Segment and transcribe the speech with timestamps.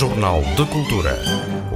[0.00, 1.14] Jornal de Cultura.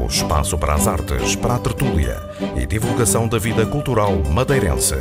[0.02, 2.16] O espaço para as artes, para a tertúlia
[2.56, 4.94] e divulgação da vida cultural madeirense.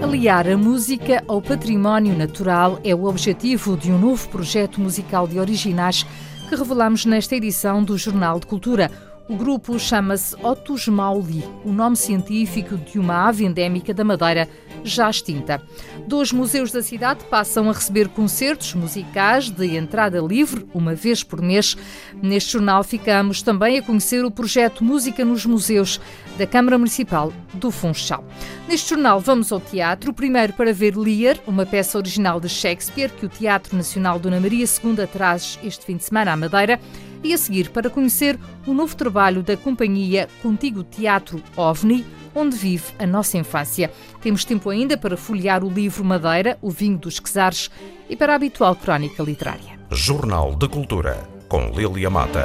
[0.00, 5.40] Aliar a música ao património natural é o objetivo de um novo projeto musical de
[5.40, 6.06] originais
[6.48, 8.88] que revelamos nesta edição do Jornal de Cultura.
[9.30, 14.48] O grupo chama-se Otus Mauli, o nome científico de uma ave endémica da Madeira
[14.82, 15.62] já extinta.
[16.04, 21.40] Dois museus da cidade passam a receber concertos musicais de entrada livre, uma vez por
[21.40, 21.76] mês.
[22.20, 26.00] Neste jornal ficamos também a conhecer o projeto Música nos Museus
[26.36, 28.24] da Câmara Municipal do Funchal.
[28.66, 33.26] Neste jornal vamos ao teatro, primeiro para ver Lear, uma peça original de Shakespeare que
[33.26, 36.80] o Teatro Nacional Dona Maria II traz este fim de semana à Madeira
[37.22, 42.84] e a seguir para conhecer o novo trabalho da companhia Contigo Teatro OVNI, onde vive
[42.98, 43.90] a nossa infância.
[44.20, 47.70] Temos tempo ainda para folhear o livro Madeira, o vinho dos Quesares
[48.08, 49.78] e para a habitual crónica literária.
[49.90, 52.44] Jornal de Cultura, com Lilia Mata.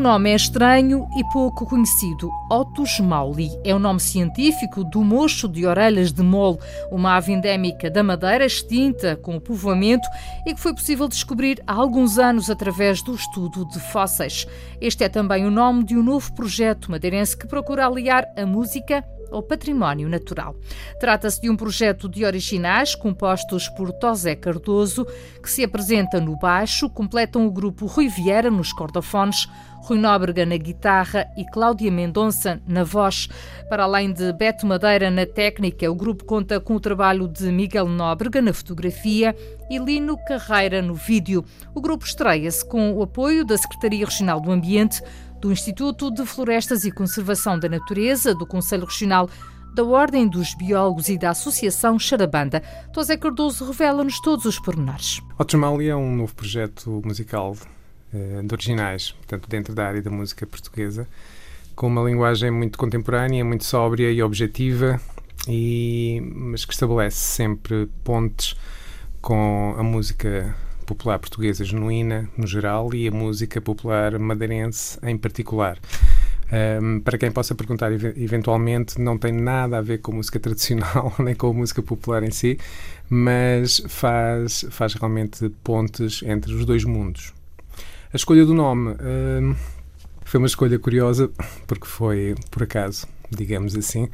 [0.00, 2.30] Nome é estranho e pouco conhecido.
[2.50, 6.58] Otus mauli é o nome científico do mocho de orelhas de mole,
[6.90, 10.08] uma ave endémica da Madeira extinta com o povoamento
[10.46, 14.46] e que foi possível descobrir há alguns anos através do estudo de fósseis.
[14.80, 19.04] Este é também o nome de um novo projeto madeirense que procura aliar a música
[19.30, 20.56] ao património natural.
[20.98, 25.06] Trata-se de um projeto de originais compostos por Tosé Cardoso,
[25.42, 29.48] que se apresenta no baixo, completam o grupo Rui Vieira nos cordofones,
[29.82, 33.28] Rui Nóbrega na guitarra e Cláudia Mendonça na voz.
[33.68, 37.88] Para além de Beto Madeira na técnica, o grupo conta com o trabalho de Miguel
[37.88, 39.34] Nóbrega na fotografia
[39.70, 41.44] e Lino Carreira no vídeo.
[41.74, 45.02] O grupo estreia-se com o apoio da Secretaria Regional do Ambiente,
[45.40, 49.28] do Instituto de Florestas e Conservação da Natureza, do Conselho Regional
[49.74, 52.62] da Ordem dos Biólogos e da Associação Charabanda.
[52.92, 55.20] Tosé Cardoso revela-nos todos os pormenores.
[55.38, 57.56] Ottomali é um novo projeto musical
[58.12, 61.06] eh, de originais, portanto, dentro da área da música portuguesa,
[61.74, 65.00] com uma linguagem muito contemporânea, muito sóbria e objetiva,
[65.48, 68.54] e, mas que estabelece sempre pontes
[69.20, 70.54] com a música
[70.84, 75.78] popular portuguesa genuína, no geral, e a música popular madeirense em particular.
[76.52, 81.34] Um, para quem possa perguntar, eventualmente, não tem nada a ver com música tradicional nem
[81.34, 82.58] com a música popular em si,
[83.08, 87.32] mas faz, faz realmente pontes entre os dois mundos.
[88.12, 89.54] A escolha do nome um,
[90.24, 91.30] foi uma escolha curiosa,
[91.64, 94.08] porque foi, por acaso, digamos assim.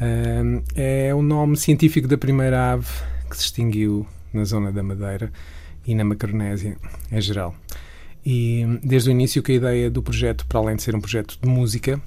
[0.00, 2.88] Um, é o nome científico da primeira ave
[3.28, 5.30] que se extinguiu na zona da Madeira
[5.86, 6.78] e na Macaronésia
[7.12, 7.54] em geral.
[8.24, 11.38] E desde o início que a ideia do projeto, para além de ser um projeto
[11.38, 12.00] de música,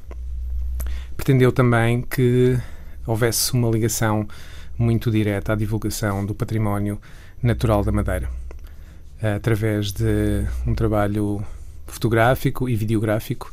[1.15, 2.57] pretendeu também que
[3.05, 4.27] houvesse uma ligação
[4.75, 6.99] muito direta à divulgação do património
[7.43, 8.27] natural da Madeira,
[9.21, 11.43] através de um trabalho
[11.87, 13.51] fotográfico e videográfico.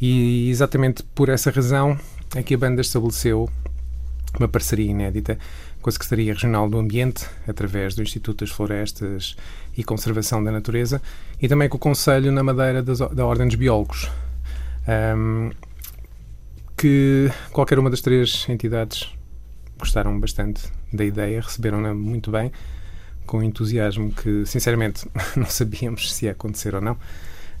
[0.00, 1.98] E exatamente por essa razão
[2.34, 3.48] é que a banda estabeleceu
[4.38, 5.38] uma parceria inédita
[5.80, 9.36] com a Secretaria Regional do Ambiente, através do Instituto das Florestas
[9.76, 11.02] e Conservação da Natureza,
[11.40, 14.08] e também com o Conselho na Madeira das, da Ordem dos Biólogos,
[15.16, 15.50] um,
[16.76, 19.12] que qualquer uma das três entidades
[19.76, 20.62] gostaram bastante
[20.92, 22.52] da ideia, receberam-na muito bem,
[23.26, 25.06] com entusiasmo que, sinceramente,
[25.36, 26.96] não sabíamos se ia acontecer ou não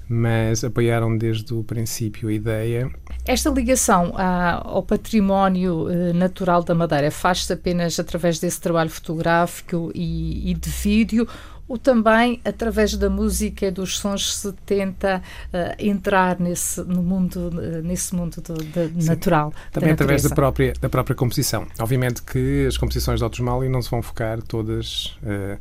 [0.08, 2.90] mas apoiaram desde o princípio a ideia.
[3.24, 10.50] Esta ligação ao património eh, natural da Madeira faz-se apenas através desse trabalho fotográfico e,
[10.50, 11.26] e de vídeo
[11.72, 17.48] ou também através da música e dos sons se tenta uh, entrar nesse no mundo
[17.48, 21.66] uh, nesse mundo do, do natural também da através da própria da própria composição.
[21.80, 25.58] Obviamente que as composições de Autos Mali não se vão focar todas uh,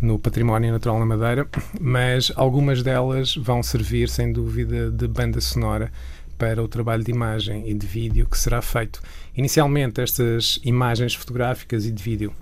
[0.00, 1.46] no património natural na Madeira
[1.78, 5.92] mas algumas delas vão servir sem dúvida de banda sonora
[6.38, 9.02] para o trabalho de imagem e de vídeo que será feito.
[9.36, 12.32] Inicialmente, estas imagens fotográficas e de vídeo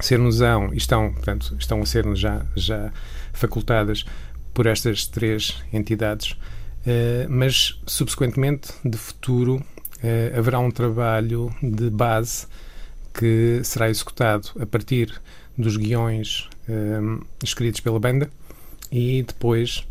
[0.00, 2.92] ser-nos-ão estão, portanto, estão a ser-nos já, já
[3.32, 4.04] facultadas
[4.52, 12.46] por estas três entidades, uh, mas subsequentemente, de futuro, uh, haverá um trabalho de base
[13.12, 15.20] que será executado a partir
[15.56, 18.30] dos guiões uh, escritos pela banda
[18.90, 19.86] e depois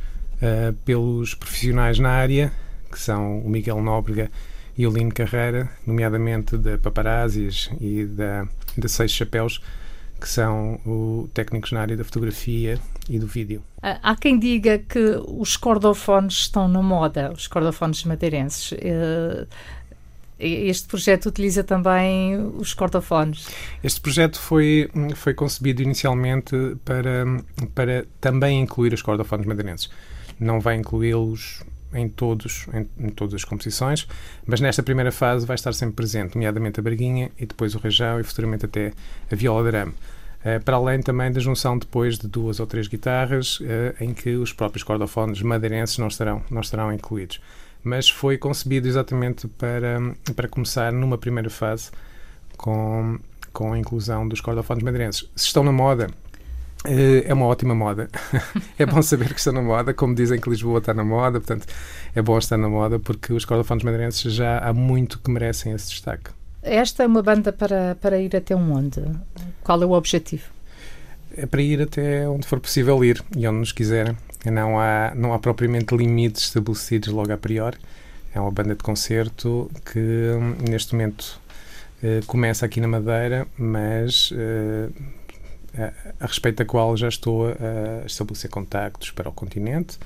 [0.83, 2.51] pelos profissionais na área,
[2.91, 4.29] que são o Miguel Nóbrega
[4.77, 8.45] e o Lino Carreira, nomeadamente da Paparazzis e da,
[8.77, 9.61] da Seis Chapéus,
[10.19, 12.79] que são o, técnicos na área da fotografia
[13.09, 13.61] e do vídeo.
[13.81, 18.71] Há quem diga que os cordofones estão na moda, os cordofones madeirenses.
[18.71, 19.47] Uh,
[20.37, 23.47] Este projeto utiliza também os cordofones?
[23.81, 27.25] Este projeto foi, foi concebido inicialmente para,
[27.73, 29.89] para também incluir os cordofones madeirenses.
[30.37, 31.63] Não vai incluí-los
[31.95, 34.07] em, todos, em, em, todas as composições,
[34.45, 38.19] mas nesta primeira fase vai estar sempre presente, nomeadamente a Braguinha e depois o Rejão
[38.19, 38.91] e futuramente até
[39.31, 39.77] a Viola de.
[39.87, 43.63] Uh, para além também da junção depois de duas ou três guitarras, uh,
[43.99, 47.39] em que os próprios cordofones madeirenses não estarão, não estarão incluídos
[47.85, 49.99] mas foi concebido exatamente para,
[50.35, 51.91] para começar numa primeira fase
[52.57, 53.19] com,
[53.53, 55.29] com a inclusão dos cordofones madeirenses.
[55.35, 56.09] Se estão na moda,
[56.87, 58.09] é uma ótima moda.
[58.77, 61.67] é bom saber que estão na moda, como dizem que Lisboa está na moda, portanto
[62.15, 65.89] é bom estar na moda porque os cordofones madeirenses já há muito que merecem esse
[65.89, 66.31] destaque.
[66.61, 69.01] Esta é uma banda para, para ir até onde?
[69.63, 70.43] Qual é o objetivo?
[71.37, 74.17] É para ir até onde for possível ir e onde nos quiserem.
[74.45, 77.77] Não há, não há propriamente limites estabelecidos logo a priori.
[78.33, 80.31] É uma banda de concerto que
[80.69, 81.39] neste momento
[82.03, 84.89] eh, começa aqui na Madeira, mas eh,
[86.19, 89.97] a, respeito da qual já estou a estabelecer contactos para o continente.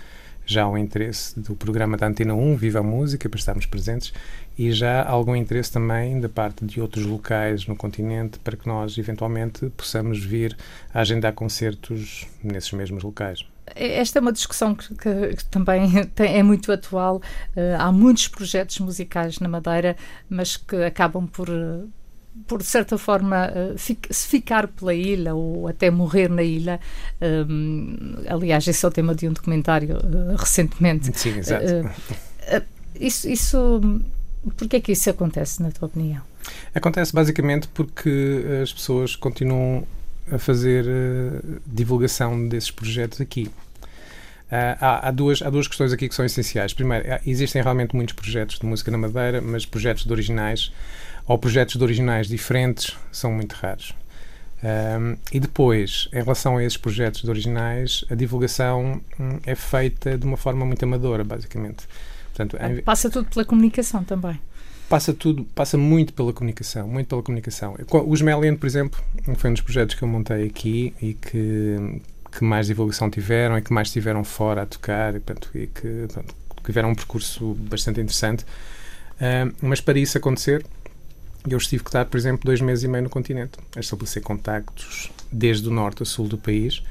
[0.46, 4.12] Já há um interesse do programa da Antena 1, Viva a Música, para estarmos presentes,
[4.58, 8.68] e já há algum interesse também da parte de outros locais no continente para que
[8.68, 10.58] nós, eventualmente, possamos vir
[10.92, 13.46] a agendar concertos nesses mesmos locais.
[13.76, 17.18] Esta é uma discussão que, que, que também tem, é muito atual.
[17.56, 19.96] Uh, há muitos projetos musicais na Madeira,
[20.28, 21.48] mas que acabam por,
[22.48, 23.98] por certa forma, uh, se
[24.28, 26.80] ficar pela ilha ou até morrer na ilha.
[27.22, 31.18] Um, aliás, esse é o tema de um documentário uh, recentemente.
[31.18, 31.66] Sim, exato.
[33.00, 33.82] isso, isso,
[34.58, 36.22] porquê é que isso acontece, na tua opinião?
[36.74, 39.86] Acontece basicamente porque as pessoas continuam
[40.32, 43.50] a fazer uh, divulgação desses projetos aqui.
[44.52, 46.74] Uh, há, há, duas, há duas questões aqui que são essenciais.
[46.74, 50.72] Primeiro, existem realmente muitos projetos de música na Madeira, mas projetos de originais
[51.28, 53.94] ou projetos de originais diferentes são muito raros.
[54.62, 60.18] Um, e depois, em relação a esses projetos de originais, a divulgação hum, é feita
[60.18, 61.88] de uma forma muito amadora, basicamente.
[62.34, 62.82] Portanto, em...
[62.82, 64.40] Passa tudo pela comunicação também
[64.90, 67.76] passa tudo, passa muito pela comunicação, muito pela comunicação.
[67.92, 69.00] O Smellian, por exemplo,
[69.36, 73.62] foi um dos projetos que eu montei aqui e que, que mais divulgação tiveram e
[73.62, 78.00] que mais estiveram fora a tocar e, portanto, e que portanto, tiveram um percurso bastante
[78.00, 78.44] interessante.
[78.44, 80.66] Uh, mas para isso acontecer,
[81.48, 85.12] eu estive que estar, por exemplo, dois meses e meio no continente, a estabelecer contactos
[85.32, 86.84] desde o norte a sul do país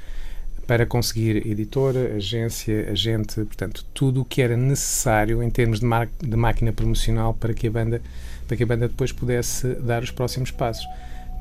[0.67, 5.87] para conseguir editora, agência, agente, portanto, tudo o que era necessário em termos de,
[6.19, 8.01] de, máquina promocional para que, a banda,
[8.47, 10.85] para que a banda depois pudesse dar os próximos passos.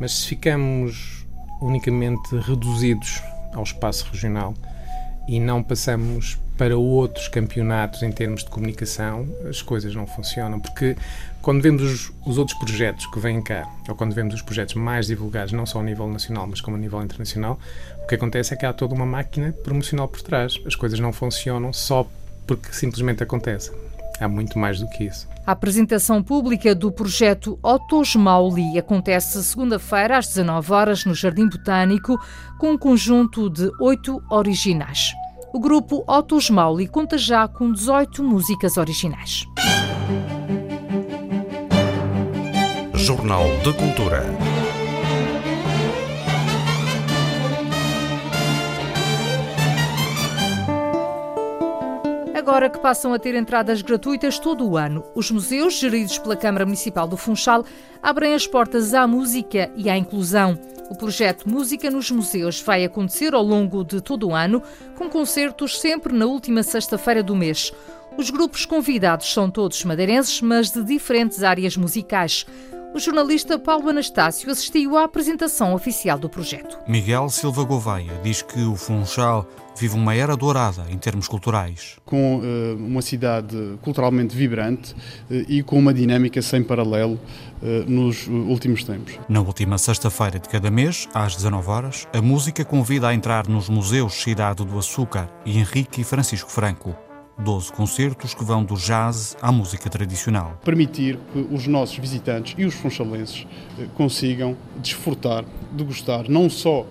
[0.00, 1.26] Mas se ficamos
[1.60, 3.20] unicamente reduzidos
[3.52, 4.54] ao espaço regional
[5.28, 10.58] e não passamos para outros campeonatos em termos de comunicação, as coisas não funcionam.
[10.58, 10.96] Porque
[11.40, 15.06] quando vemos os, os, outros projetos que vêm cá, ou quando vemos os projetos mais
[15.06, 17.60] divulgados, não só a nível nacional, mas como a nível internacional,
[18.02, 20.58] o que acontece é que há toda uma máquina promocional por trás.
[20.66, 22.08] As coisas não funcionam só
[22.46, 23.87] porque simplesmente acontecem.
[24.20, 25.28] Há muito mais do que isso.
[25.46, 32.18] A apresentação pública do projeto Otos Mauli acontece segunda-feira às 19 horas no Jardim Botânico,
[32.58, 35.12] com um conjunto de oito originais.
[35.52, 39.46] O grupo Otos Mauli conta já com 18 músicas originais.
[42.94, 44.57] Jornal de Cultura.
[52.48, 56.64] Agora que passam a ter entradas gratuitas todo o ano, os museus, geridos pela Câmara
[56.64, 57.62] Municipal do Funchal,
[58.02, 60.58] abrem as portas à música e à inclusão.
[60.88, 64.62] O projeto Música nos Museus vai acontecer ao longo de todo o ano,
[64.96, 67.70] com concertos sempre na última sexta-feira do mês.
[68.16, 72.46] Os grupos convidados são todos madeirenses, mas de diferentes áreas musicais.
[72.94, 76.78] O jornalista Paulo Anastácio assistiu à apresentação oficial do projeto.
[76.88, 79.46] Miguel Silva Gouveia diz que o Funchal
[79.78, 81.96] vive uma era dourada em termos culturais.
[82.04, 87.20] Com uh, uma cidade culturalmente vibrante uh, e com uma dinâmica sem paralelo
[87.62, 89.18] uh, nos últimos tempos.
[89.28, 93.68] Na última sexta-feira de cada mês, às 19 horas, a música convida a entrar nos
[93.68, 97.07] museus Cidade do Açúcar e Henrique e Francisco Franco.
[97.38, 100.58] 12 concertos que vão do jazz à música tradicional.
[100.64, 103.46] Permitir que os nossos visitantes e os funchalenses
[103.94, 106.86] consigam desfrutar, degustar não só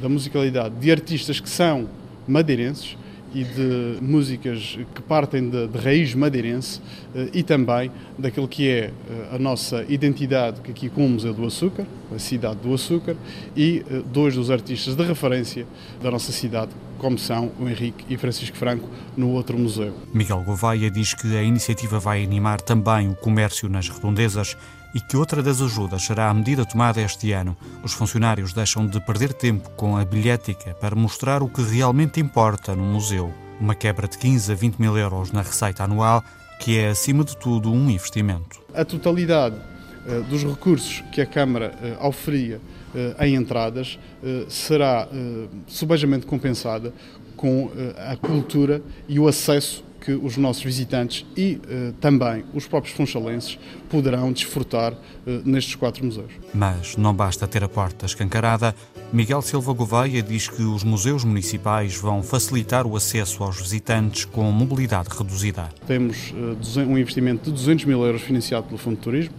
[0.00, 1.88] da musicalidade de artistas que são
[2.26, 2.97] madeirenses
[3.34, 6.80] e de músicas que partem de, de raiz madeirense
[7.14, 8.92] eh, e também daquilo que é eh,
[9.32, 13.16] a nossa identidade, que aqui com o Museu do Açúcar, a cidade do Açúcar,
[13.56, 15.66] e eh, dois dos artistas de referência
[16.02, 19.94] da nossa cidade, como são o Henrique e Francisco Franco no outro museu.
[20.12, 24.56] Miguel Gouveia diz que a iniciativa vai animar também o comércio nas redondezas
[24.94, 27.56] e que outra das ajudas será a medida tomada este ano.
[27.82, 32.74] Os funcionários deixam de perder tempo com a bilhética para mostrar o que realmente importa
[32.74, 33.32] no museu.
[33.60, 36.22] Uma quebra de 15 a 20 mil euros na receita anual,
[36.60, 38.60] que é, acima de tudo, um investimento.
[38.74, 42.60] A totalidade uh, dos recursos que a Câmara uh, oferia
[42.94, 43.98] uh, em entradas
[44.48, 45.06] será
[45.68, 46.92] subejamente compensada
[47.36, 52.94] com a cultura e o acesso que os nossos visitantes e eh, também os próprios
[52.94, 54.94] funchalenses poderão desfrutar
[55.26, 56.32] eh, nestes quatro museus.
[56.54, 58.74] Mas não basta ter a porta escancarada.
[59.12, 64.44] Miguel Silva Gouveia diz que os museus municipais vão facilitar o acesso aos visitantes com
[64.52, 65.68] mobilidade reduzida.
[65.86, 66.32] Temos
[66.76, 69.34] eh, um investimento de 200 mil euros financiado pelo Fundo de Turismo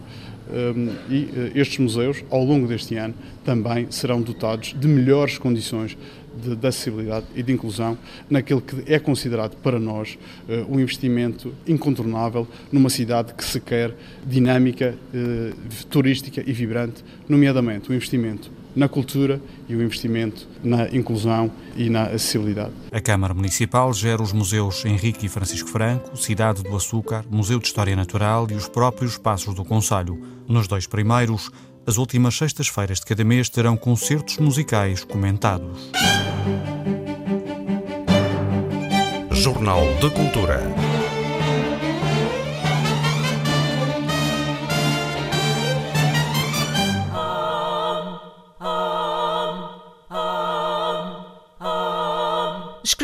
[1.07, 3.13] e estes museus, ao longo deste ano,
[3.45, 5.95] também serão dotados de melhores condições
[6.41, 7.97] de, de, acessibilidade e de inclusão
[8.29, 10.17] naquele que é considerado para nós
[10.47, 17.89] uh, um investimento incontornável numa cidade que se quer dinâmica, uh, turística e vibrante, nomeadamente
[17.89, 22.71] o investimento na cultura e o investimento na inclusão e na acessibilidade.
[22.91, 27.67] A Câmara Municipal gera os museus Henrique e Francisco Franco, Cidade do Açúcar, Museu de
[27.67, 30.19] História Natural e os próprios Passos do Conselho.
[30.47, 31.51] Nos dois primeiros,
[31.89, 35.89] as últimas sextas-feiras de cada mês terão concertos musicais comentados.
[39.31, 40.61] Jornal de Cultura.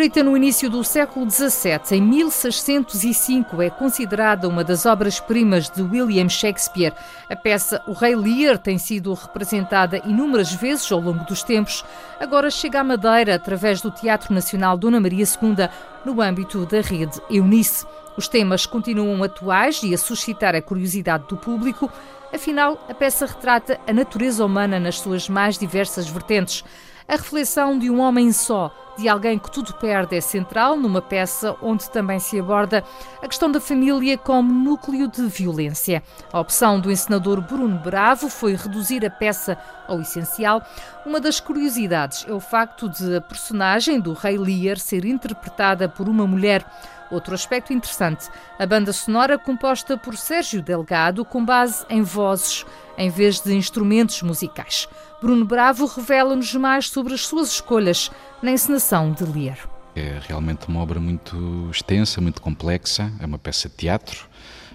[0.05, 6.29] Escrita no início do século XVII, em 1605, é considerada uma das obras-primas de William
[6.29, 6.93] Shakespeare.
[7.27, 11.83] A peça O Rei Lear tem sido representada inúmeras vezes ao longo dos tempos.
[12.19, 15.67] Agora chega à Madeira através do Teatro Nacional Dona Maria II,
[16.05, 17.88] no âmbito da rede Eunice.
[18.15, 21.91] Os temas continuam atuais e a suscitar a curiosidade do público.
[22.31, 26.63] Afinal, a peça retrata a natureza humana nas suas mais diversas vertentes.
[27.07, 31.55] A reflexão de um homem só, de alguém que tudo perde, é central numa peça
[31.62, 32.83] onde também se aborda
[33.21, 36.01] a questão da família como núcleo de violência.
[36.33, 39.55] A opção do encenador Bruno Bravo foi reduzir a peça
[39.88, 40.63] ao essencial.
[41.05, 46.09] Uma das curiosidades é o facto de a personagem do Rei Lear ser interpretada por
[46.09, 46.65] uma mulher.
[47.12, 52.65] Outro aspecto interessante, a banda sonora composta por Sérgio Delgado com base em vozes
[52.97, 54.88] em vez de instrumentos musicais.
[55.21, 59.69] Bruno Bravo revela-nos mais sobre as suas escolhas na encenação de Lear.
[59.95, 64.27] É realmente uma obra muito extensa, muito complexa, é uma peça de teatro,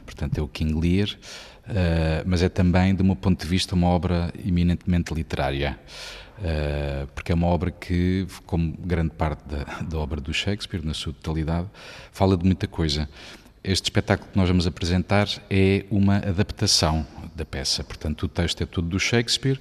[0.04, 3.88] portanto é o King Lear, uh, mas é também, de um ponto de vista, uma
[3.88, 5.78] obra eminentemente literária.
[6.40, 10.94] Uh, porque é uma obra que, como grande parte da, da, obra do Shakespeare, na
[10.94, 11.68] sua totalidade,
[12.12, 13.06] fala de muita coisa.
[13.62, 17.06] Este espetáculo que nós vamos apresentar é uma adaptação
[17.36, 19.60] da peça, portanto, o texto é tudo do Shakespeare,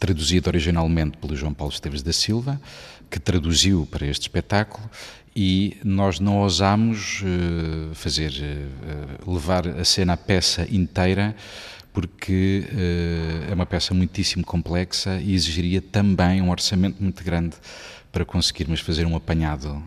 [0.00, 2.58] traduzido originalmente pelo João Paulo Esteves da Silva,
[3.10, 4.88] que traduziu para este espetáculo
[5.34, 11.36] e nós não ousamos uh, fazer uh, levar a cena a peça inteira
[11.96, 17.56] porque uh, é uma peça muitíssimo complexa e exigiria também um orçamento muito grande
[18.12, 19.82] para conseguirmos fazer um apanhado,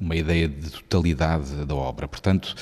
[0.00, 2.08] uma ideia de totalidade da obra.
[2.08, 2.54] Portanto,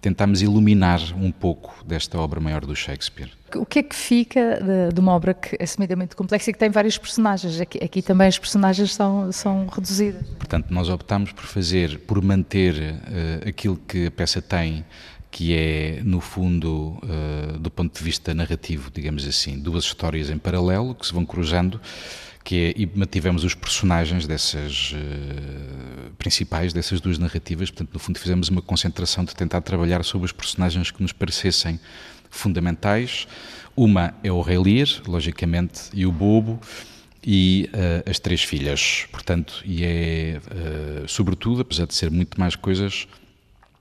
[0.00, 3.30] tentamos iluminar um pouco desta obra maior do Shakespeare.
[3.56, 6.58] O que é que fica de, de uma obra que é assumidamente complexa e que
[6.58, 7.60] tem vários personagens?
[7.60, 10.22] Aqui, aqui, também as personagens são, são reduzidas.
[10.38, 14.84] Portanto, nós optamos por fazer, por manter uh, aquilo que a peça tem,
[15.30, 20.38] que é, no fundo, uh, do ponto de vista narrativo, digamos assim, duas histórias em
[20.38, 21.80] paralelo que se vão cruzando
[22.48, 28.18] que é, e mantivemos os personagens dessas uh, principais, dessas duas narrativas, portanto, no fundo
[28.18, 31.78] fizemos uma concentração de tentar trabalhar sobre os personagens que nos parecessem
[32.30, 33.28] fundamentais.
[33.76, 36.58] Uma é o Rei Lear, logicamente, e o Bobo,
[37.22, 39.06] e uh, as três filhas.
[39.12, 40.40] Portanto, e é,
[41.06, 43.06] sobretudo, apesar de ser muito mais coisas,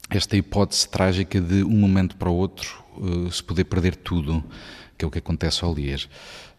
[0.09, 4.43] esta hipótese trágica de um momento para o outro uh, se poder perder tudo,
[4.97, 5.99] que é o que acontece ao Lear.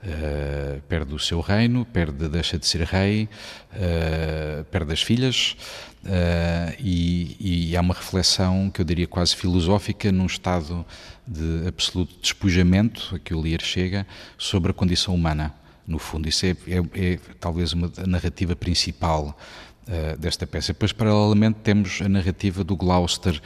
[0.00, 3.28] Uh, perde o seu reino, perde, deixa de ser rei,
[3.72, 5.56] uh, perde as filhas
[6.78, 10.86] e, e, há uma reflexão que eu diria quase filosófica num estado
[11.26, 14.06] de absoluto despojamento a que o Lear chega
[14.38, 15.52] sobre a condição humana,
[15.86, 16.28] no fundo.
[16.28, 19.36] Isso é, é, é talvez uma narrativa principal
[20.18, 20.72] desta peça.
[20.72, 23.40] Depois, paralelamente, temos a narrativa do Gloucester,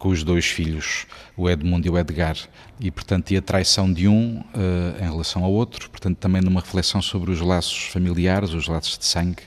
[0.00, 1.06] com os dois filhos,
[1.36, 2.34] o Edmund e o Edgar,
[2.80, 6.60] e portanto e a traição de um uh, em relação ao outro, portanto também numa
[6.60, 9.42] reflexão sobre os laços familiares, os laços de sangue,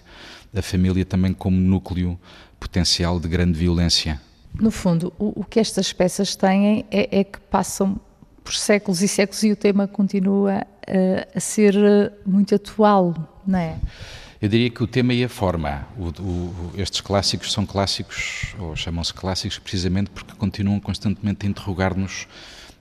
[0.55, 2.19] a família também como núcleo
[2.59, 4.21] potencial de grande violência.
[4.53, 7.99] No fundo, o, o que estas peças têm é, é, que passam
[8.43, 11.73] por séculos e séculos e o tema continua a, a ser
[12.23, 13.79] muito atual, não é?
[14.43, 15.87] Eu diria que o tema e a forma.
[15.97, 22.27] O, o, estes clássicos são clássicos, ou chamam-se clássicos, precisamente porque continuam constantemente a interrogar-nos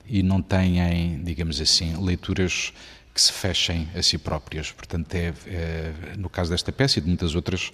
[0.05, 2.73] e não têm, digamos assim, leituras
[3.13, 4.73] que se fechem a si próprias.
[4.73, 7.71] Portanto, é, é, no caso desta peça e de muitas outras,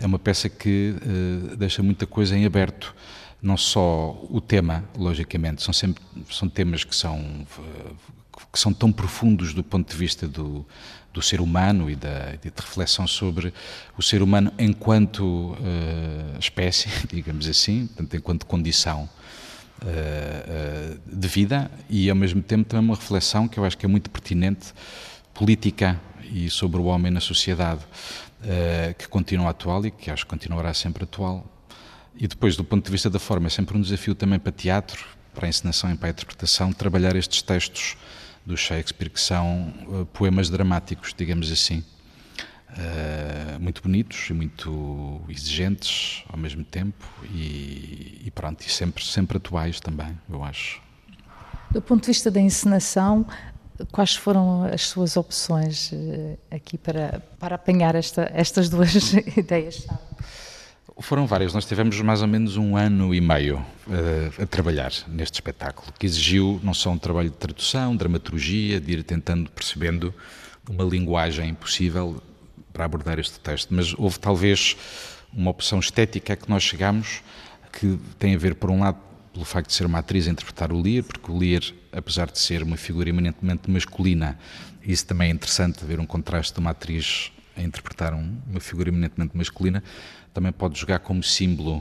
[0.00, 2.92] é uma peça que uh, deixa muita coisa em aberto.
[3.40, 7.46] Não só o tema, logicamente, são sempre são temas que são
[8.52, 10.66] que são tão profundos do ponto de vista do,
[11.12, 13.52] do ser humano e da de reflexão sobre
[13.96, 19.08] o ser humano enquanto uh, espécie, digamos assim, portanto, enquanto condição
[19.82, 23.84] uh, uh, de vida e ao mesmo tempo também uma reflexão que eu acho que
[23.84, 24.72] é muito pertinente
[25.34, 27.80] política e sobre o homem na sociedade
[28.96, 31.44] que continua atual e que acho que continuará sempre atual.
[32.16, 35.04] E depois do ponto de vista da forma é sempre um desafio também para teatro
[35.34, 37.96] para a encenação e para a interpretação trabalhar estes textos
[38.50, 41.84] do Shakespeare, que são uh, poemas dramáticos, digamos assim.
[42.70, 49.38] Uh, muito bonitos e muito exigentes ao mesmo tempo e, e, pronto, e sempre, sempre
[49.38, 50.80] atuais também, eu acho.
[51.72, 53.26] Do ponto de vista da encenação,
[53.90, 59.86] quais foram as suas opções uh, aqui para, para apanhar esta, estas duas ideias?
[61.00, 61.54] Foram várias.
[61.54, 66.04] Nós tivemos mais ou menos um ano e meio uh, a trabalhar neste espetáculo, que
[66.04, 70.14] exigiu não só um trabalho de tradução, dramaturgia, de ir tentando percebendo
[70.68, 72.22] uma linguagem possível
[72.72, 74.76] para abordar este texto, mas houve talvez
[75.32, 77.22] uma opção estética a que nós chegamos
[77.72, 78.98] que tem a ver, por um lado,
[79.32, 82.38] pelo facto de ser uma atriz a interpretar o Lear, porque o Lear, apesar de
[82.38, 84.38] ser uma figura eminentemente masculina,
[84.82, 88.88] isso também é interessante, ver um contraste de uma atriz a interpretar um, uma figura
[88.88, 89.82] eminentemente masculina,
[90.32, 91.78] também pode jogar como símbolo,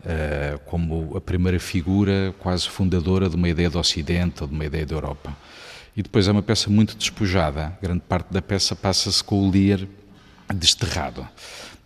[0.00, 4.64] uh, como a primeira figura quase fundadora de uma ideia do Ocidente ou de uma
[4.64, 5.36] ideia da Europa.
[5.96, 9.80] E depois é uma peça muito despojada, grande parte da peça passa-se com o Lear
[10.54, 11.22] desterrado.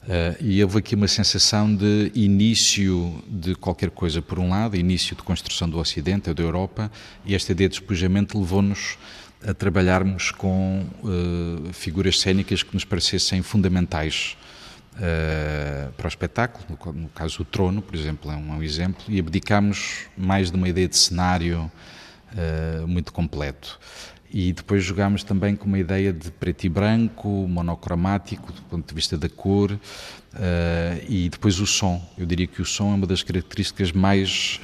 [0.05, 5.17] Uh, e houve aqui uma sensação de início de qualquer coisa, por um lado, início
[5.17, 6.93] de construção do Ocidente da Europa,
[7.25, 8.99] e esta ideia de despojamento levou-nos
[9.47, 14.37] a trabalharmos com uh, figuras cênicas que nos parecessem fundamentais
[14.97, 18.63] uh, para o espetáculo, no, no, caso o Trono, por exemplo, é um, é um,
[18.63, 21.71] exemplo, e abdicámos mais de uma ideia de cenário
[22.33, 23.79] uh, muito completo.
[24.31, 28.95] E depois jogámos também com uma ideia de preto e branco, monocromático, do ponto de
[28.95, 29.79] vista da cor, uh,
[31.09, 32.03] e depois o som.
[32.19, 34.61] Eu diria que o som é uma das características mais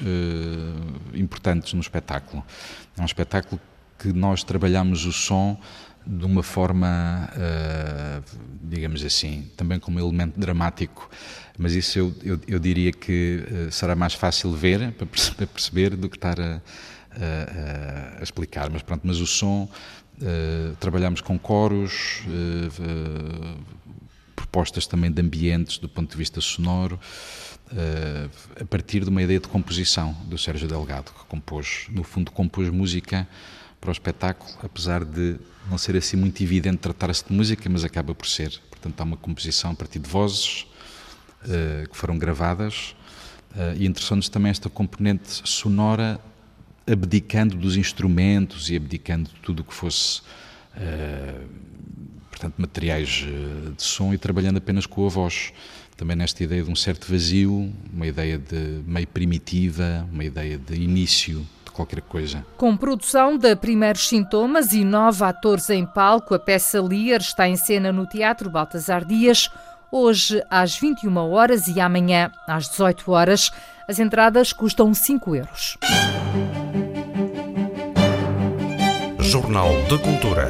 [1.14, 2.44] importantes no espetáculo.
[2.98, 3.60] É um espetáculo
[3.96, 5.60] que nós trabalhamos o som
[6.10, 11.08] de uma forma, uh, digamos assim, também como elemento dramático,
[11.56, 15.06] mas isso eu, eu, eu diria que uh, será mais fácil ver, para
[15.46, 16.60] perceber, do que estar a,
[17.12, 18.68] a, a explicar.
[18.70, 19.68] Mas pronto, mas o som,
[20.20, 22.22] uh, trabalhamos com coros,
[24.34, 26.98] propostas também de ambientes do ponto de vista sonoro,
[28.60, 32.68] a partir de uma ideia de composição do Sérgio Delgado, que compôs, no fundo, compôs
[32.68, 33.28] música
[33.80, 35.36] para o espetáculo, apesar de
[35.70, 38.60] não ser assim muito evidente tratar-se de música, mas acaba por ser.
[38.70, 40.66] Portanto, há uma composição a partir de vozes
[41.44, 42.94] uh, que foram gravadas
[43.54, 46.20] uh, e interessante também esta componente sonora
[46.86, 50.20] abdicando dos instrumentos e abdicando de tudo o que fosse
[50.76, 51.48] uh,
[52.30, 53.26] portanto materiais
[53.76, 55.52] de som e trabalhando apenas com a voz
[55.96, 60.74] também nesta ideia de um certo vazio uma ideia de meio primitiva uma ideia de
[60.74, 62.44] início qualquer coisa.
[62.56, 67.56] Com produção de Primeiros Sintomas e nove atores em palco, a peça Lear está em
[67.56, 69.50] cena no Teatro Baltasar Dias,
[69.90, 73.50] hoje às 21 horas e amanhã às 18 horas.
[73.88, 75.76] As entradas custam 5 euros.
[79.18, 80.48] Jornal de Cultura.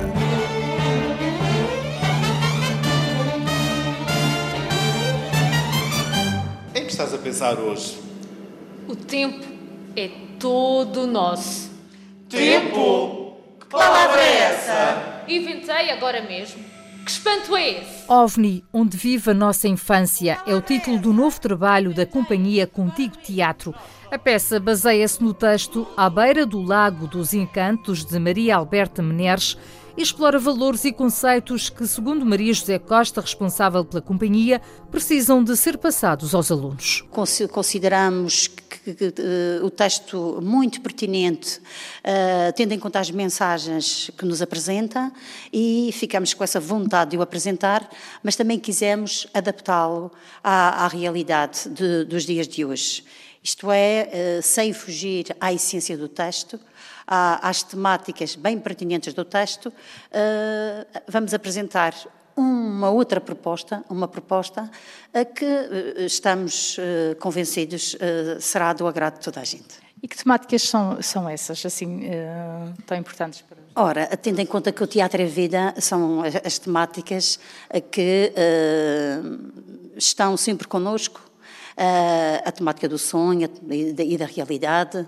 [6.74, 7.98] Em que estás a pensar hoje?
[8.88, 9.49] O tempo
[9.96, 11.70] é todo nosso.
[12.28, 13.36] Tempo?
[13.60, 15.24] Que palavra é essa?
[15.28, 16.62] Inventei agora mesmo.
[17.04, 18.04] Que espanto é esse?
[18.06, 23.16] OVNI, onde vive a nossa infância, é o título do novo trabalho da companhia Contigo
[23.16, 23.74] Teatro.
[24.10, 29.56] A peça baseia-se no texto À beira do Lago dos Encantos, de Maria Alberta Meneres,
[29.96, 35.56] e explora valores e conceitos que, segundo Maria José Costa, responsável pela companhia, precisam de
[35.56, 37.04] ser passados aos alunos.
[37.50, 38.48] Consideramos
[38.84, 44.40] que que, uh, o texto muito pertinente, uh, tendo em conta as mensagens que nos
[44.40, 45.12] apresenta,
[45.52, 47.88] e ficamos com essa vontade de o apresentar,
[48.22, 50.10] mas também quisemos adaptá-lo
[50.42, 53.04] à, à, realidade de, dos dias de hoje.
[53.42, 56.58] Isto é, uh, sem fugir à essência do texto,
[57.06, 59.72] às temáticas bem pertinentes do texto,
[61.08, 61.92] vamos apresentar
[62.40, 64.70] uma outra proposta, uma proposta
[65.12, 69.78] a que eh, estamos eh, convencidos eh, será do agrado de toda a gente.
[70.02, 72.08] E que temáticas são, são essas, assim,
[72.86, 77.38] tão importantes para Ora, tendo em conta que o teatro é vida, são as temáticas
[77.92, 81.20] que uh, estão sempre connosco,
[82.44, 85.06] a temática do sonho e da, realidade, uh,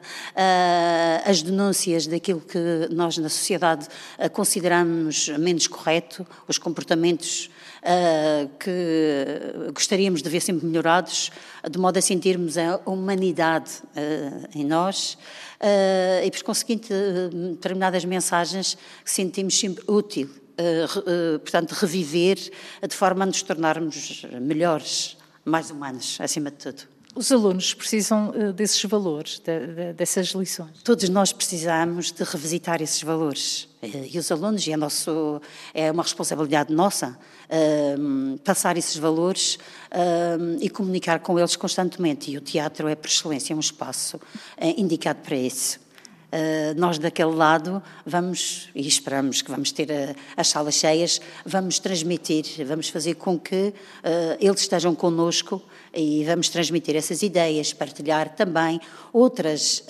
[1.24, 3.86] as denúncias daquilo que nós na sociedade
[4.18, 7.50] uh, consideramos menos correto, os comportamentos
[8.60, 11.32] que gostaríamos de ver sempre melhorados,
[11.68, 13.72] de modo a sentirmos a humanidade
[14.54, 15.18] em nós.
[16.24, 16.94] e, por conseguinte,
[17.32, 20.30] determinadas mensagens que sentimos sempre útil,
[21.42, 26.92] portanto, reviver de forma a nos tornarmos melhores mais humanos, acima de tudo.
[27.14, 30.82] Os alunos precisam uh, desses valores, de, de, dessas lições?
[30.82, 33.68] Todos nós precisamos de revisitar esses valores.
[33.82, 35.40] Uh, e os alunos, e é, nosso,
[35.74, 37.18] é uma responsabilidade nossa,
[38.44, 39.58] passar esses valores
[40.58, 42.30] e comunicar com eles constantemente.
[42.30, 44.18] E o teatro é, por excelência, um espaço
[44.78, 45.81] indicado para isso.
[46.32, 51.78] Uh, nós daquele lado vamos, e esperamos que vamos ter uh, as salas cheias, vamos
[51.78, 53.74] transmitir, vamos fazer com que uh,
[54.40, 58.80] eles estejam connosco e vamos transmitir essas ideias, partilhar também
[59.12, 59.84] outras,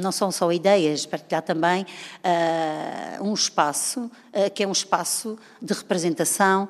[0.00, 1.84] não são só ideias, partilhar também
[3.20, 4.10] um espaço
[4.54, 6.66] que é um espaço de representação,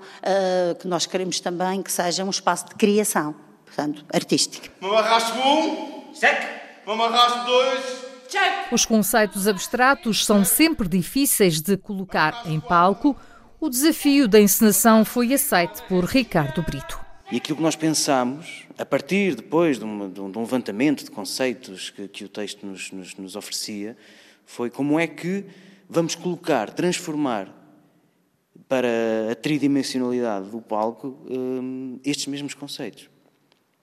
[0.81, 3.33] que nós queremos também que seja um espaço de criação,
[3.64, 4.68] portanto, artística.
[4.81, 6.64] Vamos arrasto um, cheque.
[6.85, 8.04] Vamos arrasto dois,
[8.73, 13.16] os conceitos abstratos são sempre difíceis de colocar em palco.
[13.61, 17.05] O desafio da encenação foi aceito por Ricardo Brito.
[17.33, 21.90] E aquilo que nós pensamos, a partir depois de um, de um levantamento de conceitos
[21.90, 23.97] que, que o texto nos, nos, nos, oferecia,
[24.44, 25.44] foi como é que
[25.88, 27.49] vamos colocar, transformar
[28.68, 33.09] para a tridimensionalidade do palco um, estes mesmos conceitos.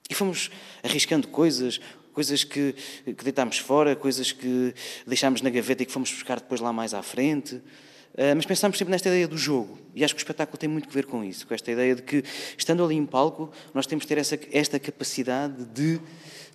[0.09, 0.51] E fomos
[0.83, 1.79] arriscando coisas,
[2.13, 2.73] coisas que,
[3.05, 4.73] que deitámos fora, coisas que
[5.05, 7.55] deixámos na gaveta e que fomos buscar depois lá mais à frente.
[7.55, 10.89] Uh, mas pensámos sempre nesta ideia do jogo, e acho que o espetáculo tem muito
[10.89, 12.23] a ver com isso, com esta ideia de que,
[12.57, 15.97] estando ali em palco, nós temos que ter essa, esta capacidade de,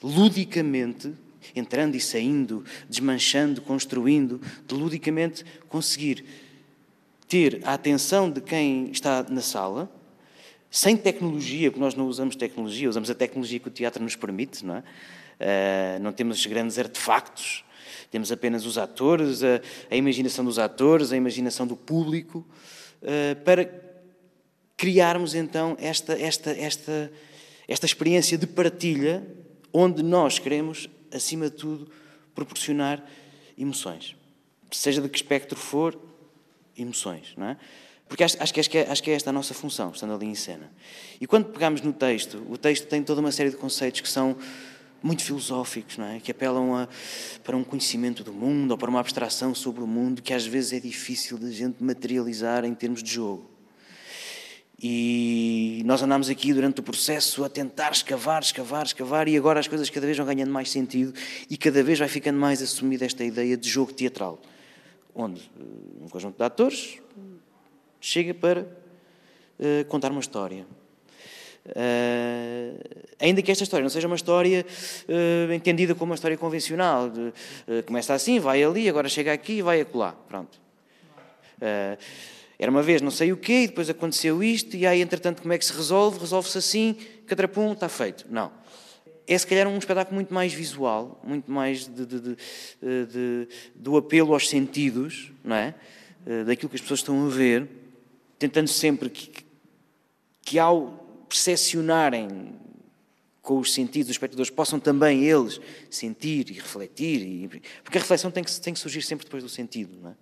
[0.02, 1.14] ludicamente,
[1.54, 6.26] entrando e saindo, desmanchando, construindo, de ludicamente conseguir
[7.26, 9.90] ter a atenção de quem está na sala,
[10.70, 14.64] sem tecnologia, porque nós não usamos tecnologia, usamos a tecnologia que o teatro nos permite,
[14.64, 14.82] não é?
[15.40, 17.64] Uh, não temos grandes artefactos,
[18.10, 22.46] temos apenas os atores, a, a imaginação dos atores, a imaginação do público,
[23.02, 23.68] uh, para
[24.76, 27.12] criarmos então esta, esta, esta,
[27.66, 29.26] esta experiência de partilha,
[29.72, 31.90] onde nós queremos, acima de tudo,
[32.34, 33.04] proporcionar
[33.58, 34.16] emoções.
[34.70, 35.98] Seja de que espectro for,
[36.76, 37.56] emoções, não é?
[38.08, 40.14] Porque acho, acho, que, acho, que é, acho que é esta a nossa função, estando
[40.14, 40.70] ali em cena.
[41.20, 44.36] E quando pegamos no texto, o texto tem toda uma série de conceitos que são
[45.02, 46.20] muito filosóficos, não é?
[46.20, 46.88] que apelam a,
[47.44, 50.72] para um conhecimento do mundo ou para uma abstração sobre o mundo que às vezes
[50.72, 53.56] é difícil de gente materializar em termos de jogo.
[54.78, 59.66] E nós andamos aqui durante o processo a tentar escavar, escavar, escavar, e agora as
[59.66, 61.14] coisas cada vez vão ganhando mais sentido
[61.48, 64.38] e cada vez vai ficando mais assumida esta ideia de jogo teatral,
[65.14, 66.98] onde eh, um conjunto de atores
[67.98, 70.66] chega para uh, contar uma história.
[71.66, 72.78] Uh,
[73.18, 74.64] ainda que esta história não seja uma história
[75.08, 79.54] uh, entendida como uma história convencional, de, uh, começa assim, vai ali, agora chega aqui
[79.54, 80.12] e vai acolá.
[80.28, 80.60] Pronto.
[82.58, 85.52] era uma vez não sei o quê, e depois aconteceu isto, e aí, entretanto, como
[85.52, 86.20] é que se resolve?
[86.20, 88.26] Resolve-se assim, catrapum, está feito.
[88.30, 88.52] Não.
[89.26, 94.48] É se calhar um espetáculo muito mais visual, muito mais de, de, do apelo aos
[94.48, 95.74] sentidos, não é?
[96.44, 97.68] daquilo que as pessoas estão a ver,
[98.38, 99.44] tentando sempre que,
[100.42, 102.54] que ao percepcionarem
[103.42, 108.28] com os sentidos dos espectadores, possam também eles sentir e refletir, e, porque a reflexão
[108.30, 109.96] tem que, tem que surgir sempre depois do sentido.
[110.02, 110.14] Não é?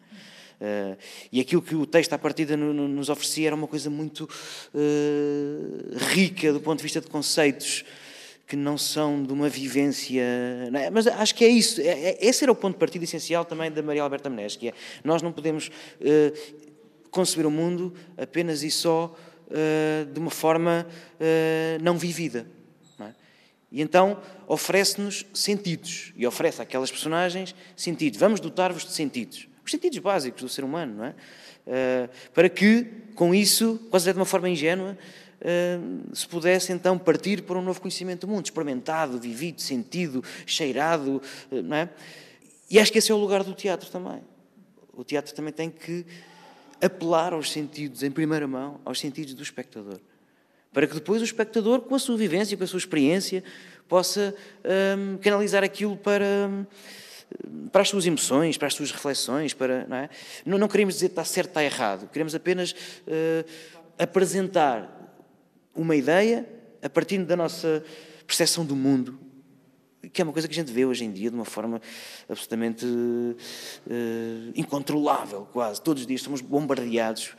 [0.60, 0.96] Uh,
[1.32, 4.28] e aquilo que o texto à partida no, no, nos oferecia era uma coisa muito
[4.74, 7.84] uh, rica do ponto de vista de conceitos
[8.46, 10.22] que não são de uma vivência.
[10.22, 10.90] É?
[10.90, 11.80] Mas acho que é isso.
[11.80, 14.68] É, é, esse era o ponto de partida essencial também da Maria Alberta Menezes, que
[14.68, 16.60] é nós não podemos uh,
[17.10, 19.14] conceber o mundo apenas e só
[19.48, 22.46] uh, de uma forma uh, não vivida.
[23.00, 23.12] É?
[23.70, 28.18] E então oferece-nos sentidos e oferece àquelas personagens sentidos.
[28.18, 29.48] Vamos dotar-vos de sentidos.
[29.64, 31.14] Os sentidos básicos do ser humano, não é?
[31.66, 34.98] Uh, para que, com isso, quase de uma forma ingênua,
[35.40, 41.22] uh, se pudesse então partir para um novo conhecimento do mundo, experimentado, vivido, sentido, cheirado,
[41.50, 41.88] uh, não é?
[42.70, 44.20] E acho que esse é o lugar do teatro também.
[44.92, 46.04] O teatro também tem que
[46.80, 50.00] apelar aos sentidos, em primeira mão, aos sentidos do espectador
[50.74, 53.44] para que depois o espectador, com a sua vivência, com a sua experiência,
[53.88, 54.34] possa
[54.98, 56.66] um, canalizar aquilo para, hum,
[57.70, 59.54] para as suas emoções, para as suas reflexões.
[59.54, 60.10] Para, não, é?
[60.44, 62.10] não, não queremos dizer que está certo, está errado.
[62.10, 63.48] Queremos apenas uh,
[63.96, 64.90] apresentar
[65.72, 66.44] uma ideia
[66.82, 67.84] a partir da nossa
[68.26, 69.16] percepção do mundo,
[70.12, 71.80] que é uma coisa que a gente vê hoje em dia de uma forma
[72.28, 75.80] absolutamente uh, incontrolável, quase.
[75.80, 77.32] Todos os dias somos bombardeados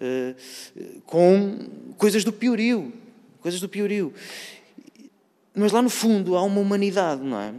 [0.00, 1.58] uh, com
[1.96, 2.92] coisas do piorio,
[3.40, 4.12] coisas do piorio.
[5.54, 7.52] Mas lá no fundo há uma humanidade, não é?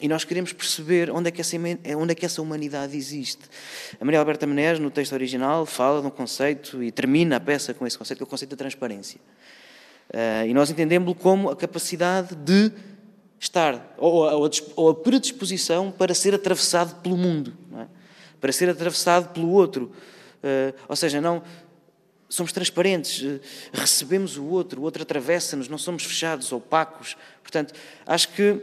[0.00, 1.56] E nós queremos perceber onde é, que essa,
[1.98, 3.42] onde é que essa humanidade existe.
[4.00, 7.74] A Maria Alberta Menezes, no texto original, fala de um conceito e termina a peça
[7.74, 9.18] com esse conceito, que é o conceito da transparência.
[10.08, 12.72] Uh, e nós entendemos-lo como a capacidade de
[13.38, 17.86] estar, ou a, ou a, predisposição para ser atravessado pelo mundo, é?
[18.40, 19.92] para ser atravessado pelo outro.
[20.38, 21.42] Uh, ou seja, não
[22.28, 23.40] somos transparentes, uh,
[23.72, 27.16] recebemos o outro, o outro atravessa-nos, não somos fechados, opacos.
[27.42, 27.74] Portanto,
[28.06, 28.60] acho que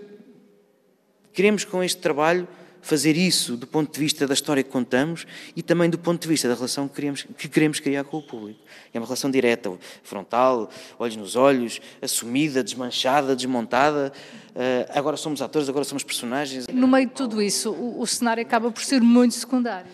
[1.34, 2.48] queremos com este trabalho
[2.86, 6.28] fazer isso do ponto de vista da história que contamos e também do ponto de
[6.28, 8.60] vista da relação que queremos, que queremos criar com o público.
[8.94, 10.70] É uma relação direta, frontal,
[11.00, 14.14] olhos nos olhos, assumida, desmanchada, desmontada.
[14.52, 16.68] Uh, agora somos atores, agora somos personagens.
[16.68, 19.90] No meio de tudo isso, o, o cenário acaba por ser muito secundário.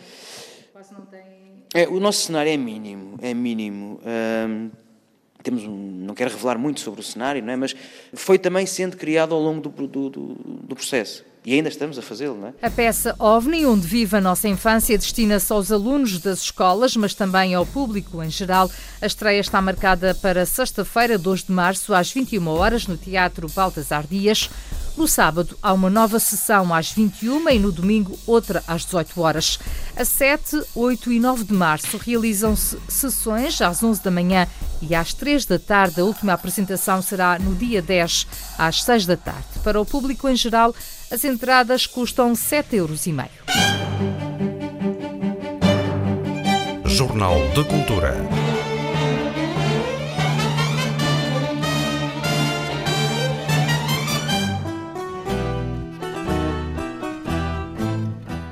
[0.73, 1.21] Quase não tem.
[1.73, 4.01] É, o nosso cenário é mínimo, é mínimo.
[4.05, 4.69] Um,
[5.41, 7.55] temos um, não quero revelar muito sobre o cenário, não é?
[7.55, 7.73] mas
[8.13, 11.30] foi também sendo criado ao longo do, do, do, do processo.
[11.43, 12.53] E ainda estamos a fazê-lo, não é?
[12.61, 17.55] A peça OVNI, onde vive a nossa infância, destina-se aos alunos das escolas, mas também
[17.55, 18.69] ao público em geral.
[19.01, 24.05] A estreia está marcada para sexta-feira, 2 de março, às 21 horas, no Teatro Baltasar
[24.05, 24.51] Dias.
[24.95, 29.57] No sábado há uma nova sessão às 21 e no domingo outra às 18 horas.
[29.95, 34.47] A 7, 8 e 9 de março realizam-se sessões às 11 da manhã
[34.81, 36.01] e às 3 da tarde.
[36.01, 38.27] A última apresentação será no dia 10
[38.59, 39.47] às 6 da tarde.
[39.63, 40.75] Para o público em geral,
[41.11, 43.05] as entradas custam 7,5 euros.
[46.85, 48.15] Jornal de Cultura.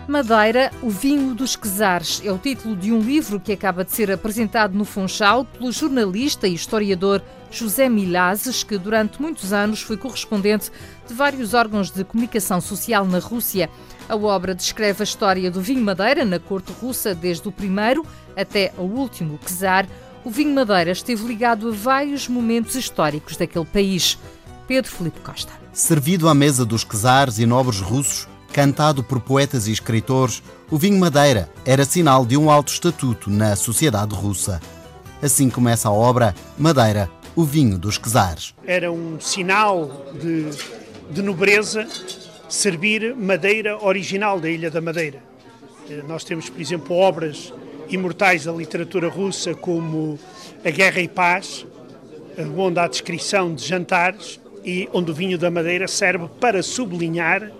[0.05, 4.11] Madeira, o vinho dos Quesares é o título de um livro que acaba de ser
[4.11, 10.71] apresentado no Funchal pelo jornalista e historiador José Milazes, que durante muitos anos foi correspondente
[11.07, 13.69] de vários órgãos de comunicação social na Rússia.
[14.07, 18.73] A obra descreve a história do vinho Madeira na corte russa desde o primeiro até
[18.77, 19.87] o último czar.
[20.23, 24.17] O vinho Madeira esteve ligado a vários momentos históricos daquele país.
[24.67, 25.51] Pedro Felipe Costa.
[25.73, 30.99] Servido à mesa dos czares e nobres russos, cantado por poetas e escritores, o vinho
[30.99, 34.61] Madeira era sinal de um alto estatuto na sociedade russa.
[35.21, 38.53] Assim começa a obra Madeira, o vinho dos czares.
[38.65, 40.49] Era um sinal de,
[41.11, 41.87] de nobreza
[42.49, 45.21] servir madeira original da Ilha da Madeira.
[45.89, 47.53] Eh, nós temos, por exemplo, obras
[47.89, 50.19] imortais da literatura russa como
[50.63, 51.65] A Guerra e Paz,
[52.37, 57.51] eh, onde há descrição de jantares e onde o vinho da Madeira serve para sublinhar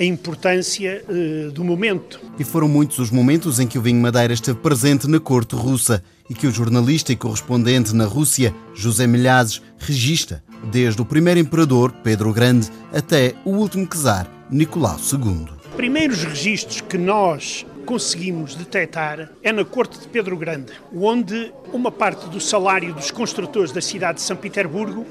[0.00, 2.18] a importância uh, do momento.
[2.38, 6.02] E foram muitos os momentos em que o vinho Madeira esteve presente na corte russa
[6.28, 11.92] e que o jornalista e correspondente na Rússia, José Milhazes, registra desde o primeiro imperador,
[12.02, 15.48] Pedro o Grande, até o último czar, Nicolau II.
[15.76, 21.90] Primeiros registros que nós conseguimos detectar é na corte de Pedro o Grande, onde uma
[21.90, 25.04] parte do salário dos construtores da cidade de São Petersburgo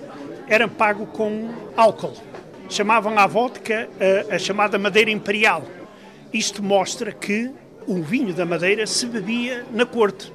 [0.47, 2.13] era pago com álcool
[2.69, 3.89] chamavam à vodka
[4.29, 5.63] a, a chamada madeira imperial.
[6.31, 7.51] Isto mostra que
[7.87, 10.31] o vinho da madeira se bebia na corte.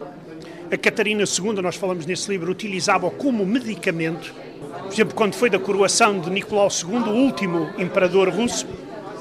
[0.71, 4.35] A Catarina II, nós falamos nesse livro, utilizava-o como medicamento.
[4.83, 8.67] Por exemplo, quando foi da coroação de Nicolau II, o último imperador russo,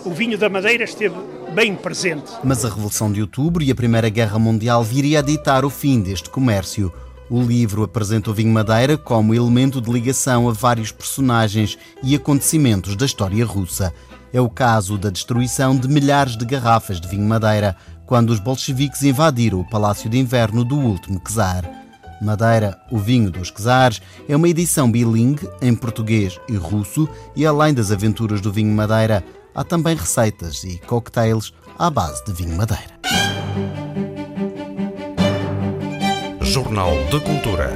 [0.04, 1.16] o vinho da madeira esteve
[1.54, 2.32] bem presente.
[2.44, 6.02] Mas a Revolução de Outubro e a Primeira Guerra Mundial viria a ditar o fim
[6.02, 6.92] deste comércio.
[7.34, 12.96] O livro apresenta o vinho Madeira como elemento de ligação a vários personagens e acontecimentos
[12.96, 13.92] da história russa.
[14.32, 19.02] É o caso da destruição de milhares de garrafas de vinho Madeira quando os bolcheviques
[19.02, 21.68] invadiram o Palácio de Inverno do último czar.
[22.22, 27.74] Madeira, o vinho dos Quesares, é uma edição bilingue em português e russo e além
[27.74, 32.93] das aventuras do vinho Madeira, há também receitas e cocktails à base de vinho Madeira.
[36.54, 37.72] Jornal de Cultura.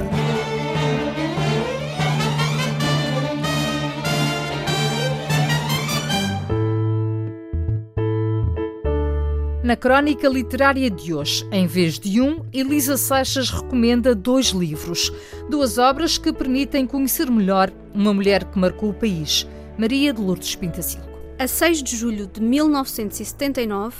[9.64, 15.12] Na crónica literária de hoje, em vez de um, Elisa Seixas recomenda dois livros,
[15.50, 19.44] duas obras que permitem conhecer melhor uma mulher que marcou o país,
[19.76, 21.08] Maria de Lourdes Pintacilgo.
[21.36, 23.96] A 6 de julho de 1979,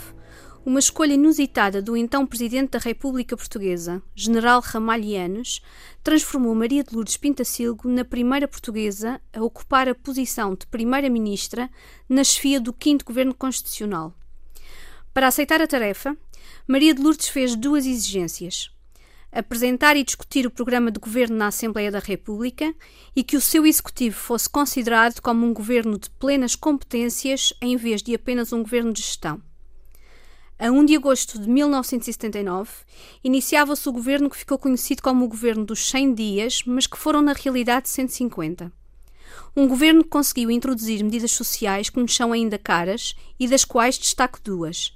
[0.69, 5.63] uma escolha inusitada do então Presidente da República Portuguesa, General Ramalhianos,
[6.03, 11.71] transformou Maria de Lourdes Pintacilgo na primeira portuguesa a ocupar a posição de Primeira-Ministra
[12.07, 14.13] na chefia do 5 Governo Constitucional.
[15.11, 16.15] Para aceitar a tarefa,
[16.67, 18.69] Maria de Lourdes fez duas exigências:
[19.31, 22.75] apresentar e discutir o programa de governo na Assembleia da República
[23.15, 28.03] e que o seu executivo fosse considerado como um governo de plenas competências em vez
[28.03, 29.48] de apenas um governo de gestão.
[30.59, 32.69] A 1 de agosto de 1979,
[33.23, 37.21] iniciava-se o governo que ficou conhecido como o governo dos 100 dias, mas que foram
[37.21, 38.69] na realidade 150.
[39.55, 43.97] Um governo que conseguiu introduzir medidas sociais que nos são ainda caras e das quais
[43.97, 44.93] destaco duas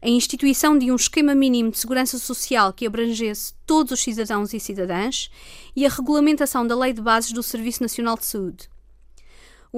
[0.00, 4.60] a instituição de um esquema mínimo de segurança social que abrangesse todos os cidadãos e
[4.60, 5.28] cidadãs
[5.74, 8.68] e a regulamentação da Lei de Bases do Serviço Nacional de Saúde.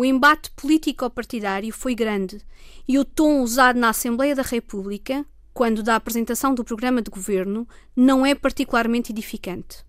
[0.00, 2.40] O embate político-partidário foi grande
[2.88, 7.68] e o tom usado na Assembleia da República, quando da apresentação do programa de governo,
[7.94, 9.84] não é particularmente edificante.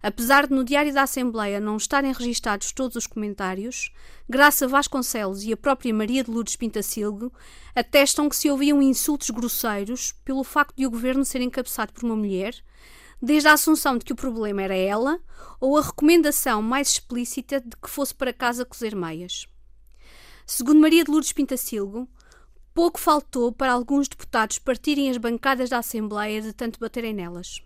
[0.00, 3.92] Apesar de no Diário da Assembleia não estarem registados todos os comentários,
[4.28, 7.32] Graça Vasconcelos e a própria Maria de Lourdes Pintacilgo
[7.74, 12.14] atestam que se ouviam insultos grosseiros pelo facto de o governo ser encabeçado por uma
[12.14, 12.54] mulher,
[13.24, 15.20] desde a assunção de que o problema era ela
[15.58, 19.46] ou a recomendação mais explícita de que fosse para casa cozer meias.
[20.46, 22.06] Segundo Maria de Lourdes Pintacilgo,
[22.74, 27.62] pouco faltou para alguns deputados partirem as bancadas da Assembleia de tanto baterem nelas.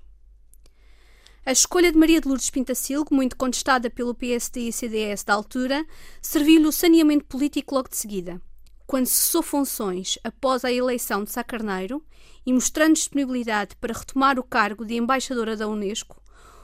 [1.44, 5.84] A escolha de Maria de Lourdes Pintacilgo, muito contestada pelo PSD e CDS da altura,
[6.22, 8.40] serviu-lhe o saneamento político logo de seguida.
[8.88, 12.02] Quando cessou funções após a eleição de Sá Carneiro
[12.46, 16.22] e mostrando disponibilidade para retomar o cargo de embaixadora da Unesco,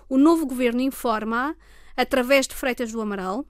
[0.09, 1.55] o novo governo informa-a,
[1.95, 3.45] através de Freitas do Amaral,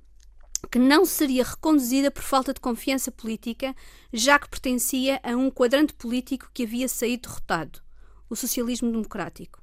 [0.73, 3.77] que não seria reconduzida por falta de confiança política,
[4.13, 7.81] já que pertencia a um quadrante político que havia saído derrotado,
[8.29, 9.63] o socialismo democrático.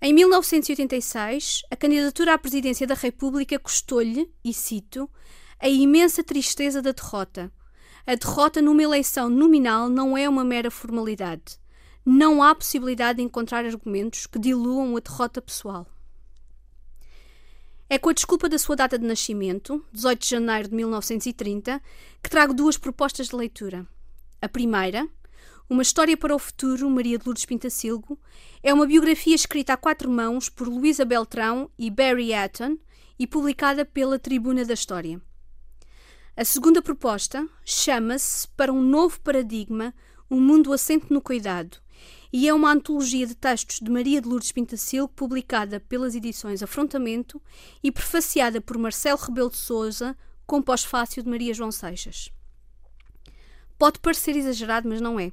[0.00, 5.06] Em 1986, a candidatura à presidência da República custou-lhe, e cito,
[5.62, 7.52] a imensa tristeza da derrota.
[8.04, 11.56] A derrota numa eleição nominal não é uma mera formalidade.
[12.04, 15.86] Não há possibilidade de encontrar argumentos que diluam a derrota pessoal.
[17.88, 21.80] É com a desculpa da sua data de nascimento, 18 de janeiro de 1930,
[22.20, 23.86] que trago duas propostas de leitura.
[24.40, 25.08] A primeira,
[25.70, 28.18] uma História para o Futuro, Maria de Lourdes Pintacilgo,
[28.64, 32.78] é uma biografia escrita a quatro mãos por Luísa Beltrão e Barry Atton
[33.16, 35.22] e publicada pela Tribuna da História.
[36.34, 39.94] A segunda proposta chama-se Para um Novo Paradigma,
[40.30, 41.76] um mundo assente no cuidado,
[42.32, 47.40] e é uma antologia de textos de Maria de Lourdes Pintacilgo publicada pelas edições Afrontamento
[47.82, 50.16] e prefaciada por Marcelo Rebelo de Souza
[50.46, 52.30] com pós-fácil de Maria João Seixas.
[53.78, 55.32] Pode parecer exagerado, mas não é.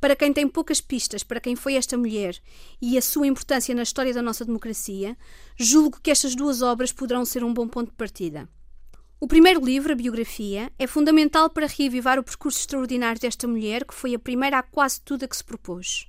[0.00, 2.36] Para quem tem poucas pistas para quem foi esta mulher
[2.82, 5.16] e a sua importância na história da nossa democracia,
[5.56, 8.48] julgo que estas duas obras poderão ser um bom ponto de partida.
[9.24, 13.94] O primeiro livro, a biografia, é fundamental para reavivar o percurso extraordinário desta mulher que
[13.94, 16.06] foi a primeira a quase tudo a que se propôs.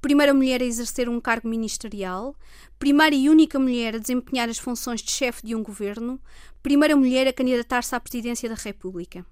[0.00, 2.36] Primeira mulher a exercer um cargo ministerial,
[2.78, 6.20] primeira e única mulher a desempenhar as funções de chefe de um governo,
[6.62, 9.26] primeira mulher a candidatar-se à presidência da República.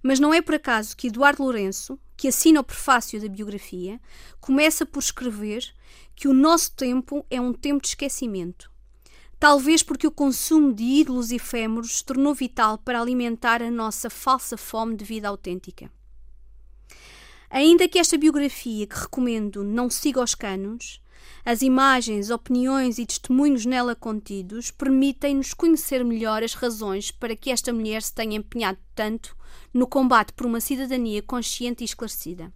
[0.00, 4.00] Mas não é por acaso que Eduardo Lourenço, que assina o prefácio da biografia,
[4.40, 5.74] começa por escrever
[6.14, 8.72] que o nosso tempo é um tempo de esquecimento.
[9.38, 14.56] Talvez porque o consumo de ídolos efêmeros se tornou vital para alimentar a nossa falsa
[14.56, 15.90] fome de vida autêntica.
[17.50, 21.00] Ainda que esta biografia que recomendo não siga os canos,
[21.44, 27.72] as imagens, opiniões e testemunhos nela contidos permitem-nos conhecer melhor as razões para que esta
[27.72, 29.36] mulher se tenha empenhado tanto
[29.72, 32.52] no combate por uma cidadania consciente e esclarecida.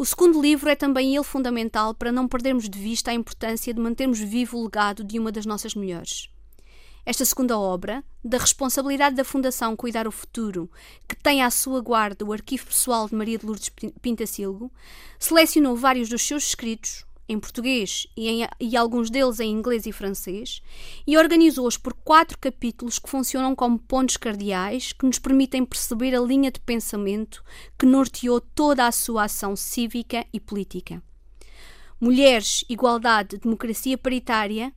[0.00, 3.78] O segundo livro é também ele fundamental para não perdermos de vista a importância de
[3.78, 6.30] mantermos vivo o legado de uma das nossas melhores.
[7.04, 10.70] Esta segunda obra, da responsabilidade da Fundação Cuidar o Futuro,
[11.06, 13.70] que tem à sua guarda o arquivo pessoal de Maria de Lourdes
[14.00, 14.72] Pintacilgo,
[15.18, 19.92] selecionou vários dos seus escritos, em português e, em, e alguns deles em inglês e
[19.92, 20.60] francês,
[21.06, 26.20] e organizou-os por quatro capítulos que funcionam como pontos cardeais que nos permitem perceber a
[26.20, 27.44] linha de pensamento
[27.78, 31.00] que norteou toda a sua ação cívica e política.
[32.00, 34.74] Mulheres, Igualdade, Democracia Paritária,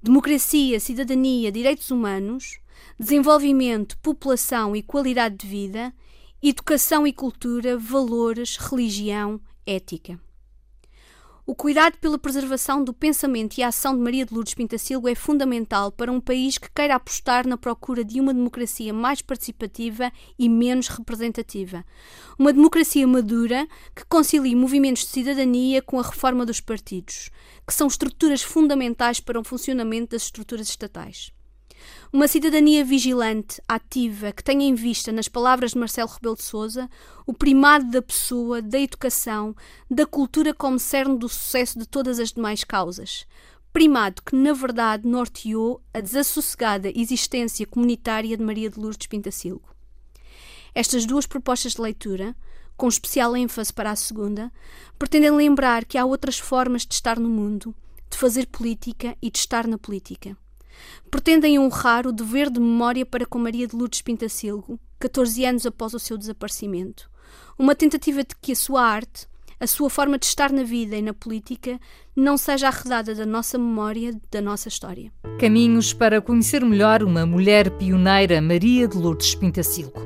[0.00, 2.60] Democracia, Cidadania, Direitos Humanos,
[2.98, 5.92] Desenvolvimento, População e Qualidade de Vida,
[6.40, 10.20] Educação e Cultura, Valores, Religião, Ética.
[11.46, 15.14] O cuidado pela preservação do pensamento e a ação de Maria de Lourdes Pintacilgo é
[15.14, 20.48] fundamental para um país que queira apostar na procura de uma democracia mais participativa e
[20.48, 21.84] menos representativa.
[22.38, 23.66] Uma democracia madura
[23.96, 27.30] que concilie movimentos de cidadania com a reforma dos partidos,
[27.66, 31.32] que são estruturas fundamentais para o funcionamento das estruturas estatais.
[32.12, 36.90] Uma cidadania vigilante, ativa, que tenha em vista, nas palavras de Marcelo Rebelo de Sousa,
[37.24, 39.54] o primado da pessoa, da educação,
[39.88, 43.26] da cultura como cerne do sucesso de todas as demais causas.
[43.72, 49.70] Primado que, na verdade, norteou a desassossegada existência comunitária de Maria de Lourdes Pintacilgo.
[50.74, 52.34] Estas duas propostas de leitura,
[52.76, 54.52] com especial ênfase para a segunda,
[54.98, 57.72] pretendem lembrar que há outras formas de estar no mundo,
[58.10, 60.36] de fazer política e de estar na política
[61.10, 65.94] pretendem honrar o dever de memória para com Maria de Lourdes Pintacilgo, 14 anos após
[65.94, 67.10] o seu desaparecimento.
[67.58, 69.26] Uma tentativa de que a sua arte,
[69.58, 71.78] a sua forma de estar na vida e na política,
[72.16, 75.12] não seja arredada da nossa memória, da nossa história.
[75.38, 80.00] Caminhos para conhecer melhor uma mulher pioneira, Maria de Lourdes Pintacilgo.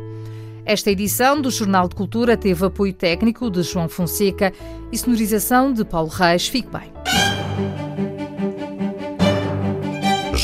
[0.67, 4.53] Esta edição do Jornal de Cultura teve apoio técnico de João Fonseca
[4.91, 6.49] e sonorização de Paulo Reis.
[6.49, 7.94] Fique bem.